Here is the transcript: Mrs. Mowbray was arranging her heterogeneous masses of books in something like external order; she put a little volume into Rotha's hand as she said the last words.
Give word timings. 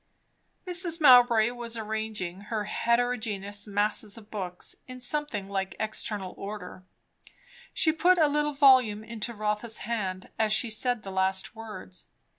Mrs. 0.65 0.99
Mowbray 0.99 1.51
was 1.51 1.77
arranging 1.77 2.41
her 2.49 2.63
heterogeneous 2.65 3.67
masses 3.67 4.17
of 4.17 4.31
books 4.31 4.77
in 4.87 4.99
something 4.99 5.47
like 5.47 5.75
external 5.79 6.33
order; 6.39 6.83
she 7.71 7.91
put 7.91 8.17
a 8.17 8.27
little 8.27 8.53
volume 8.53 9.03
into 9.03 9.35
Rotha's 9.35 9.85
hand 9.85 10.29
as 10.39 10.51
she 10.51 10.71
said 10.71 11.03
the 11.03 11.11
last 11.11 11.53
words. 11.55 12.07